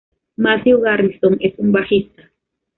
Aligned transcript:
Matthew 0.35 0.81
Garrison 0.81 1.37
es 1.41 1.53
un 1.59 1.71
bajista. 1.71 2.31